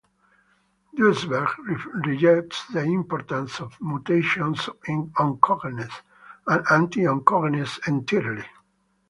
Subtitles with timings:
[0.95, 1.49] Duesberg
[2.07, 5.91] rejects the importance of mutations, oncogenes,
[6.47, 8.45] and anti-oncogenes entirely.